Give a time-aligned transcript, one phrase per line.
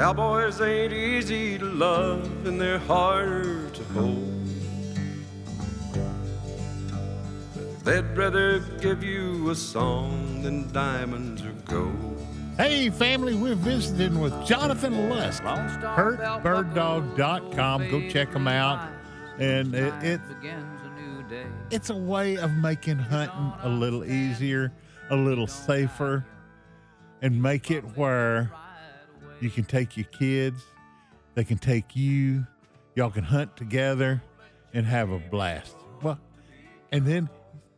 [0.00, 4.48] Cowboys ain't easy to love and they're harder to hold.
[7.84, 12.26] They'd rather give you a song than diamonds or gold.
[12.56, 15.42] Hey, family, we're visiting with Jonathan Lusk.
[15.42, 17.90] HuntBirdDog.com.
[17.90, 18.88] Go check them out.
[19.38, 20.22] And it, it,
[21.70, 24.72] it's a way of making hunting a little easier,
[25.10, 26.24] a little safer,
[27.20, 28.50] and make it where
[29.42, 30.62] you can take your kids,
[31.34, 32.46] they can take you,
[32.94, 34.22] y'all can hunt together
[34.72, 35.76] and have a blast.
[36.02, 36.18] Well,
[36.92, 37.28] and then,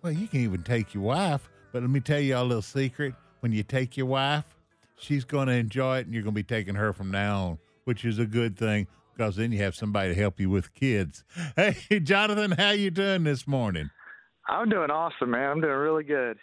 [0.03, 1.49] well, you can even take your wife.
[1.73, 3.15] But let me tell you a little secret.
[3.41, 4.57] When you take your wife,
[4.99, 7.59] she's going to enjoy it and you're going to be taking her from now on,
[7.85, 11.25] which is a good thing because then you have somebody to help you with kids.
[11.57, 13.91] Hey, Jonathan, how you doing this morning?
[14.49, 15.51] I'm doing awesome, man.
[15.51, 16.39] I'm doing really good.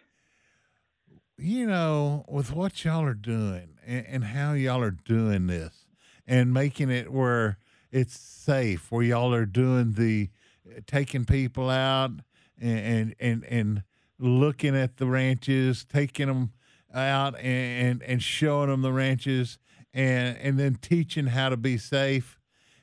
[1.41, 5.85] You know, with what y'all are doing and, and how y'all are doing this
[6.27, 7.57] and making it where
[7.91, 10.29] it's safe, where y'all are doing the
[10.69, 12.11] eh, taking people out
[12.59, 13.83] and and and, and
[14.19, 16.51] looking at the ranches, taking them
[16.93, 19.57] out and and showing them the ranches
[19.93, 22.37] and and then teaching how to be safe.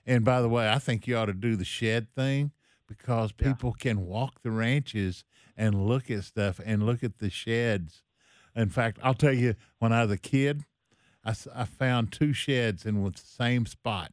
[0.06, 2.52] And by the way, I think you ought to do the shed thing
[2.88, 5.24] because people can walk the ranches
[5.56, 8.02] and look at stuff and look at the sheds.
[8.56, 10.64] In fact, I'll tell you, when I was a kid,
[11.24, 14.12] I, I found two sheds in the same spot.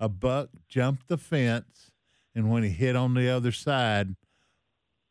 [0.00, 1.92] A buck jumped the fence,
[2.34, 4.16] and when he hit on the other side,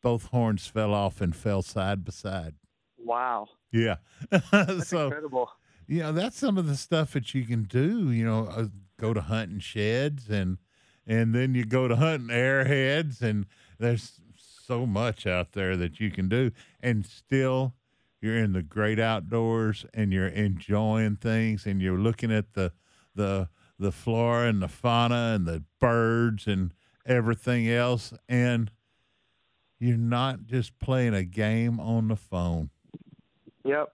[0.02, 2.54] both horns fell off and fell side by side.
[2.98, 3.48] Wow.
[3.72, 3.96] Yeah.
[4.84, 5.50] So, incredible.
[5.86, 8.10] you know, that's some of the stuff that you can do.
[8.10, 8.66] You know, uh,
[8.98, 10.58] go to hunting sheds and
[11.06, 13.46] and then you go to hunting airheads, and
[13.78, 16.50] there's so much out there that you can do,
[16.82, 17.74] and still
[18.24, 22.72] you're in the great outdoors and you're enjoying things, and you're looking at the
[23.14, 26.72] the the flora and the fauna and the birds and
[27.04, 28.70] everything else, and
[29.78, 32.70] you're not just playing a game on the phone.
[33.64, 33.92] Yep.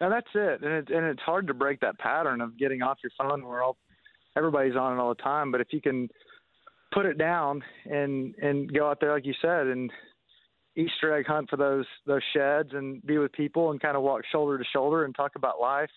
[0.00, 2.98] Now that's it, and it, and it's hard to break that pattern of getting off
[3.02, 3.76] your phone where all
[4.36, 5.50] everybody's on it all the time.
[5.50, 6.08] But if you can
[6.94, 9.90] put it down and and go out there like you said and
[10.78, 14.22] Easter egg hunt for those those sheds and be with people and kind of walk
[14.30, 15.90] shoulder to shoulder and talk about life,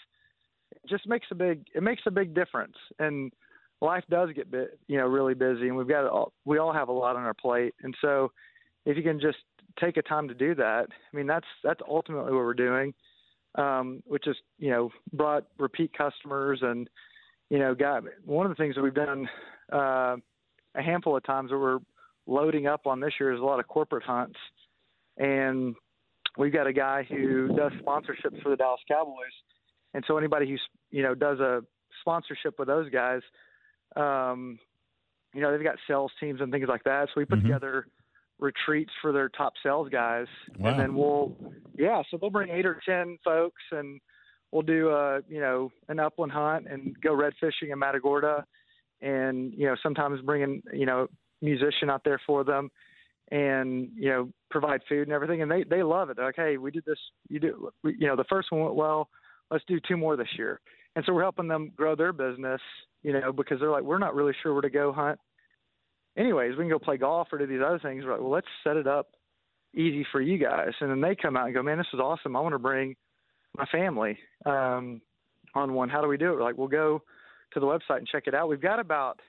[0.71, 2.75] it just makes a big it makes a big difference.
[2.99, 3.31] And
[3.81, 6.89] life does get bit you know really busy, and we've got all, we all have
[6.89, 8.31] a lot on our plate, and so
[8.85, 9.37] if you can just
[9.79, 12.93] take a time to do that, I mean that's that's ultimately what we're doing
[13.55, 16.89] um, which is you know brought repeat customers and
[17.49, 19.27] you know got one of the things that we've done
[19.71, 20.15] uh,
[20.75, 21.79] a handful of times that we're
[22.27, 24.37] loading up on this year is a lot of corporate hunts
[25.17, 25.75] and
[26.37, 29.35] we've got a guy who does sponsorships for the Dallas Cowboys
[29.93, 31.61] and so anybody who's you know does a
[32.01, 33.21] sponsorship with those guys
[33.95, 34.57] um,
[35.33, 37.43] you know they've got sales teams and things like that so we put Mhm.
[37.43, 37.87] together
[38.39, 40.27] retreats for their top sales guys
[40.57, 40.71] Wow.
[40.71, 41.35] and then we'll
[41.77, 43.99] yeah so they'll bring eight or ten folks and
[44.51, 48.43] we'll do a you know an upland hunt and go red fishing in matagorda
[49.01, 51.07] and you know sometimes bringing you know
[51.41, 52.69] musician out there for them
[53.31, 56.57] and you know provide food and everything and they they love it they're like hey
[56.57, 56.99] we did this
[57.29, 59.09] you do we, you know the first one went well
[59.49, 60.59] let's do two more this year
[60.95, 62.61] and so we're helping them grow their business
[63.03, 65.17] you know because they're like we're not really sure where to go hunt
[66.17, 68.03] anyways, we can go play golf or do these other things.
[68.03, 69.09] We're like, well, let's set it up
[69.73, 70.71] easy for you guys.
[70.81, 72.35] And then they come out and go, man, this is awesome.
[72.35, 72.95] I want to bring
[73.57, 75.01] my family um,
[75.55, 75.89] on one.
[75.89, 76.35] How do we do it?
[76.35, 77.01] We're like, we'll go
[77.53, 78.49] to the website and check it out.
[78.49, 79.19] We've got about,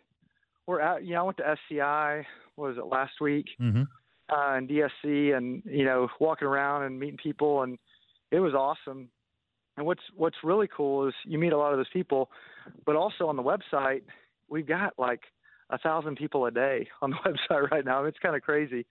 [0.66, 2.26] we're out, you know, I went to SCI,
[2.56, 3.82] what was it, last week, Mm-hmm.
[4.32, 7.62] uh, and DSC and, you know, walking around and meeting people.
[7.62, 7.78] And
[8.30, 9.08] it was awesome.
[9.76, 12.30] And what's, what's really cool is you meet a lot of those people,
[12.84, 14.02] but also on the website,
[14.48, 15.20] we've got like
[15.70, 17.16] a thousand people a day on the
[17.50, 18.04] website right now.
[18.04, 18.86] It's kind of crazy.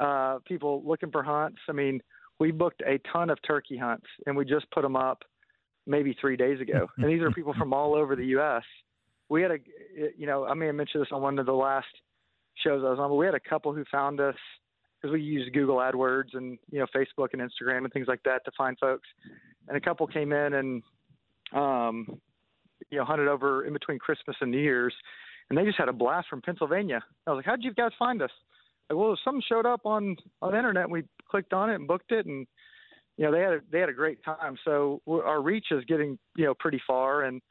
[0.00, 1.58] Uh, people looking for hunts.
[1.68, 2.00] I mean,
[2.40, 5.22] we booked a ton of turkey hunts, and we just put them up
[5.86, 6.88] maybe three days ago.
[6.96, 8.62] and these are people from all over the U.S.
[9.28, 9.58] We had a,
[10.16, 11.86] you know, I may have mentioned this on one of the last
[12.62, 14.36] shows I was on, but we had a couple who found us
[15.00, 18.44] because we use Google AdWords and you know Facebook and Instagram and things like that
[18.44, 19.08] to find folks.
[19.68, 20.82] And a couple came in and
[21.52, 22.20] um,
[22.90, 24.94] you know hunted over in between Christmas and New Year's,
[25.48, 27.02] and they just had a blast from Pennsylvania.
[27.26, 28.30] I was like, "How'd you guys find us?"
[28.88, 30.84] Like, well, something showed up on on the internet.
[30.84, 32.46] And we clicked on it and booked it, and
[33.16, 34.56] you know they had a, they had a great time.
[34.64, 37.42] So our reach is getting you know pretty far, and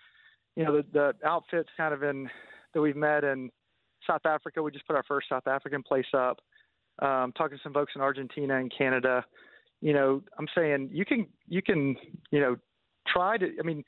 [0.55, 2.29] you know the the outfits kind of in
[2.73, 3.51] that we've met in
[4.07, 4.61] South Africa.
[4.61, 6.39] We just put our first South African place up.
[6.99, 9.25] Um, talking to some folks in Argentina and Canada.
[9.81, 11.95] You know, I'm saying you can you can
[12.31, 12.55] you know
[13.07, 13.47] try to.
[13.59, 13.83] I mean,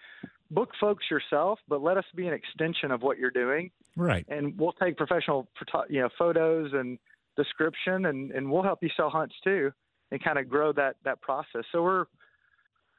[0.52, 3.72] book folks yourself, but let us be an extension of what you're doing.
[3.96, 4.26] Right.
[4.28, 5.48] And we'll take professional,
[5.90, 6.98] you know, photos and
[7.38, 9.72] description, and and we'll help you sell hunts too,
[10.12, 11.64] and kind of grow that that process.
[11.72, 12.06] So we're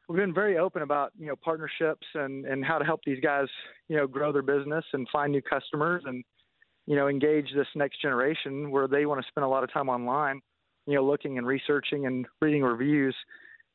[0.09, 3.49] we've been very open about you know partnerships and and how to help these guys
[3.89, 6.25] you know grow their business and find new customers and
[6.87, 9.89] you know engage this next generation where they want to spend a lot of time
[9.89, 10.41] online
[10.87, 13.15] you know looking and researching and reading reviews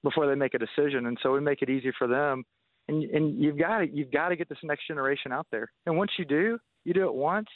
[0.03, 1.05] before they make a decision.
[1.05, 2.43] And so we make it easy for them.
[2.87, 5.71] And and you've got to you've got to get this next generation out there.
[5.85, 7.47] And once you do you do it once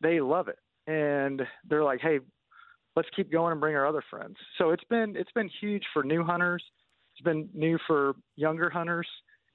[0.00, 0.58] they love it.
[0.86, 2.20] And they're like hey
[2.94, 4.36] let's keep going and bring our other friends.
[4.58, 6.62] So it's been it's been huge for new hunters.
[7.14, 9.08] It's been new for younger hunters,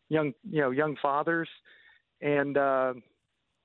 [0.10, 1.50] young you know young fathers,
[2.22, 2.94] and uh,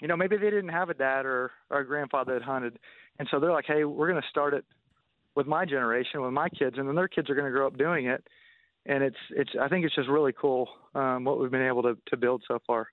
[0.00, 2.78] you know maybe they didn't have a dad or, or a grandfather that hunted,
[3.19, 4.64] and so they're like, hey, we're going to start it
[5.34, 7.76] with my generation, with my kids, and then their kids are going to grow up
[7.76, 8.26] doing it,
[8.84, 11.96] and it's it's I think it's just really cool um, what we've been able to
[12.08, 12.88] to build so far.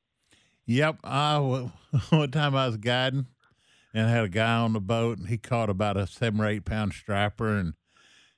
[0.66, 1.00] Yep.
[1.04, 1.38] I
[2.10, 3.28] one time I was guiding
[3.94, 6.48] and I had a guy on the boat and he caught about a seven or
[6.48, 7.74] eight pound striper and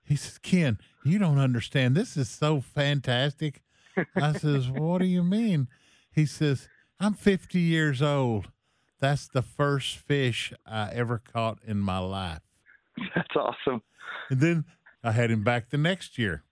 [0.03, 1.95] he says, Ken, you don't understand.
[1.95, 3.61] This is so fantastic.
[4.15, 5.67] I says, What do you mean?
[6.11, 6.67] He says,
[6.99, 8.49] I'm 50 years old.
[8.99, 12.41] That's the first fish I ever caught in my life.
[13.15, 13.81] That's awesome.
[14.29, 14.65] And then
[15.03, 16.43] I had him back the next year.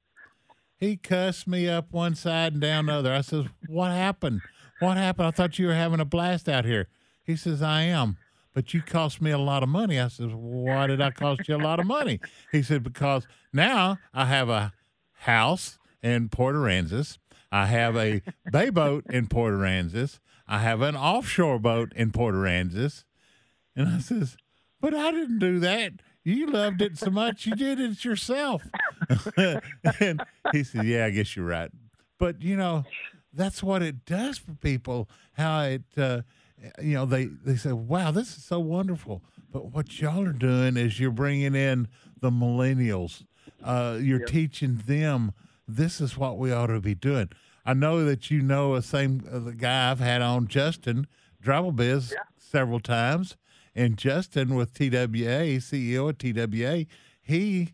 [0.78, 3.14] He cussed me up one side and down the other.
[3.14, 4.42] I says, What happened?
[4.80, 5.28] What happened?
[5.28, 6.90] I thought you were having a blast out here.
[7.24, 8.18] He says, I am
[8.54, 10.00] but you cost me a lot of money.
[10.00, 12.20] I says, why did I cost you a lot of money?
[12.52, 14.74] He said, because now I have a
[15.12, 17.18] house in Port Aransas.
[17.52, 20.20] I have a bay boat in Port Aransas.
[20.48, 23.04] I have an offshore boat in Port Aransas.
[23.76, 24.38] And I says,
[24.82, 25.94] but I didn't do that.
[26.24, 28.64] You loved it so much, you did it yourself.
[30.00, 31.72] and he said, yeah, I guess you're right.
[32.18, 32.86] But, you know,
[33.34, 36.22] that's what it does for people, how it, uh,
[36.82, 39.22] you know, they, they say, wow, this is so wonderful.
[39.52, 41.88] But what y'all are doing is you're bringing in
[42.22, 43.26] the millennials.
[43.64, 44.30] Uh, you're yep.
[44.30, 45.34] teaching them
[45.68, 47.30] this is what we ought to be doing.
[47.66, 51.08] I know that you know the same uh, the guy I've had on, Justin
[51.44, 52.20] Drabble yeah.
[52.38, 53.38] several times,
[53.76, 56.86] and Justin with TWA, CEO of TWA,
[57.22, 57.74] he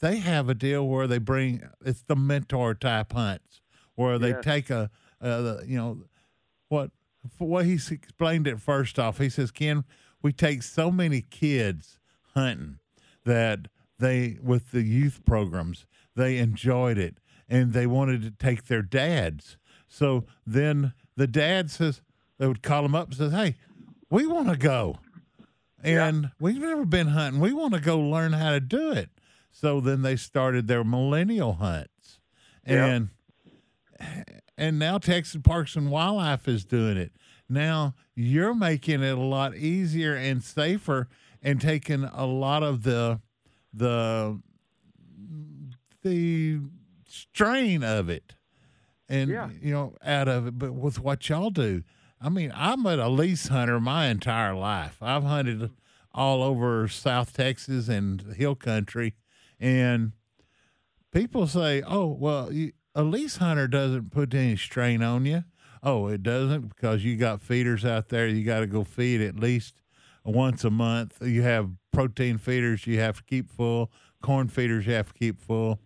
[0.00, 3.60] they have a deal where they bring it's the mentor type hunts
[3.94, 4.44] where they yes.
[4.44, 4.90] take a,
[5.20, 6.02] a you know
[6.68, 6.90] what
[7.38, 9.84] what he explained it first off, he says, Ken,
[10.22, 11.98] we take so many kids
[12.34, 12.78] hunting
[13.24, 18.82] that they, with the youth programs, they enjoyed it and they wanted to take their
[18.82, 19.56] dads.
[19.88, 22.02] So then the dad says,
[22.38, 23.56] they would call him up and says, Hey,
[24.10, 24.98] we want to go.
[25.82, 26.28] And yeah.
[26.40, 27.40] we've never been hunting.
[27.40, 29.10] We want to go learn how to do it.
[29.50, 32.20] So then they started their millennial hunts.
[32.64, 34.24] And yeah
[34.58, 37.12] and now Texas Parks and Wildlife is doing it.
[37.48, 41.08] Now you're making it a lot easier and safer
[41.42, 43.20] and taking a lot of the
[43.72, 44.40] the
[46.02, 46.60] the
[47.08, 48.34] strain of it
[49.08, 49.48] and yeah.
[49.60, 51.82] you know out of it but with what y'all do
[52.20, 55.70] i mean i'm a lease hunter my entire life i've hunted
[56.12, 59.14] all over south texas and hill country
[59.58, 60.12] and
[61.12, 65.44] people say oh well you, a lease hunter doesn't put any strain on you.
[65.84, 68.26] Oh, it doesn't because you got feeders out there.
[68.26, 69.74] You got to go feed at least
[70.24, 71.18] once a month.
[71.22, 75.40] You have protein feeders you have to keep full, corn feeders you have to keep
[75.40, 75.78] full.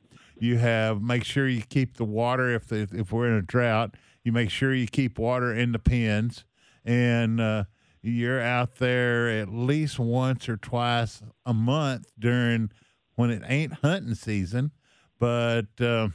[0.43, 3.95] You have make sure you keep the water if the, if we're in a drought.
[4.25, 6.45] You make sure you keep water in the pens,
[6.85, 7.65] and uh,
[8.03, 12.73] you're out there at least once or twice a month during
[13.15, 14.73] when it ain't hunting season.
[15.21, 16.09] But uh,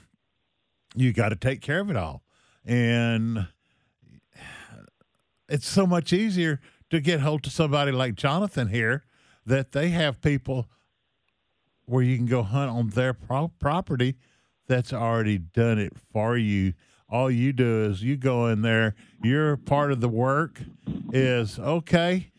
[0.93, 2.21] you got to take care of it all.
[2.65, 3.47] And
[5.47, 9.05] it's so much easier to get hold to somebody like Jonathan here
[9.45, 10.67] that they have people
[11.87, 14.15] where you can go hunt on their pro- property
[14.67, 16.73] that's already done it for you.
[17.09, 20.61] All you do is you go in there, your part of the work
[21.13, 22.31] is okay,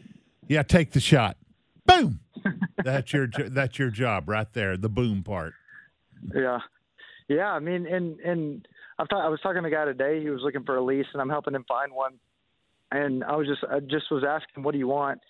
[0.47, 1.38] yeah, take the shot.
[1.87, 2.21] Boom.
[2.85, 5.55] that's your that's your job right there, the boom part.
[6.35, 6.59] Yeah,
[7.28, 7.50] yeah.
[7.50, 10.21] I mean, and and I've I was talking to a guy today.
[10.21, 12.14] He was looking for a lease, and I'm helping him find one.
[12.93, 15.21] And I was just I just was asking, what do you want?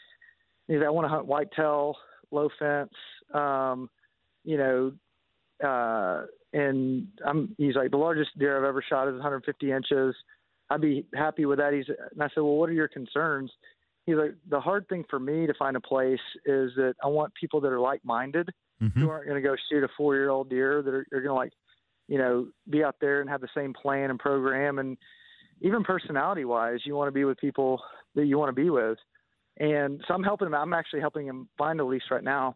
[0.66, 1.96] He's I want to hunt whitetail,
[2.32, 2.92] low fence.
[3.32, 3.88] Um,
[4.48, 4.92] you know,
[5.62, 6.24] uh,
[6.54, 10.14] and I'm he's like the largest deer I've ever shot is 150 inches.
[10.70, 11.74] I'd be happy with that.
[11.74, 13.50] He's and I said, well, what are your concerns?
[14.06, 17.34] He's like, the hard thing for me to find a place is that I want
[17.34, 18.48] people that are like-minded,
[18.80, 19.00] Mm-hmm.
[19.00, 20.82] who aren't going to go shoot a four-year-old deer.
[20.82, 21.52] That are, are going to like,
[22.06, 24.96] you know, be out there and have the same plan and program, and
[25.60, 27.82] even personality-wise, you want to be with people
[28.14, 28.96] that you want to be with.
[29.58, 30.54] And so I'm helping him.
[30.54, 32.54] I'm actually helping him find a lease right now.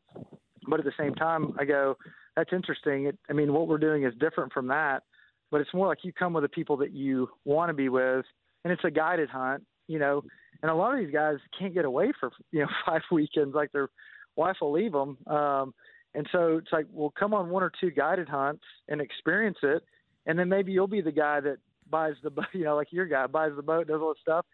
[0.69, 1.97] But at the same time, I go,
[2.37, 3.07] that's interesting.
[3.07, 5.03] It, I mean, what we're doing is different from that,
[5.51, 8.25] but it's more like you come with the people that you want to be with,
[8.65, 10.23] and it's a guided hunt, you know.
[10.63, 13.73] And a lot of these guys can't get away for you know five weekends, like
[13.73, 13.89] their
[14.37, 15.19] wife will leave them.
[15.27, 15.75] Um,
[16.15, 19.83] and so it's like, well, come on one or two guided hunts and experience it,
[20.27, 21.57] and then maybe you'll be the guy that
[21.91, 24.47] buys the, bo- you know, like your guy buys the boat, does all the stuff.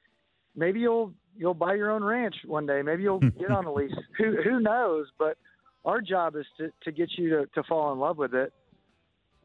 [0.56, 2.82] Maybe you'll you'll buy your own ranch one day.
[2.82, 3.92] Maybe you'll get on a lease.
[4.18, 5.06] Who who knows?
[5.18, 5.36] But
[5.88, 8.52] our job is to, to get you to, to fall in love with it.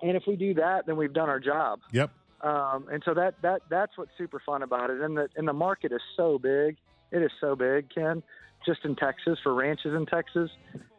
[0.01, 1.79] And if we do that, then we've done our job.
[1.93, 2.11] Yep.
[2.41, 4.99] Um, and so that, that that's what's super fun about it.
[4.99, 6.75] And the and the market is so big.
[7.11, 8.21] It is so big, Ken,
[8.65, 10.49] just in Texas for ranches in Texas.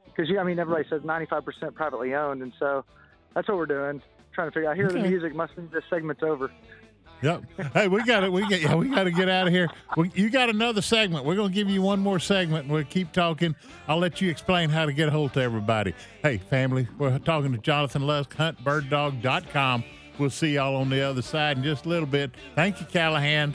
[0.06, 2.84] Because you, I mean, everybody says 95% privately owned, and so
[3.34, 4.00] that's what we're doing.
[4.32, 4.72] Trying to figure out.
[4.72, 5.34] I hear the music.
[5.34, 6.50] Must mean this segment's over.
[7.22, 7.42] Yep.
[7.72, 8.32] Hey, we got it.
[8.32, 8.60] We get.
[8.60, 9.68] Yeah, we got to get out of here.
[9.96, 11.24] We, you got another segment.
[11.24, 12.68] We're gonna give you one more segment.
[12.68, 13.54] We'll keep talking.
[13.88, 15.94] I'll let you explain how to get a hold to everybody.
[16.22, 19.84] Hey, family, we're talking to Jonathan Lusk, huntbirddog.com.
[20.18, 22.30] We'll see y'all on the other side in just a little bit.
[22.54, 23.54] Thank you, Callahans.